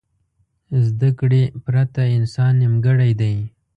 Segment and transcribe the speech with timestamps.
[0.87, 3.35] زده کړې پرته انسان نیمګړی دی.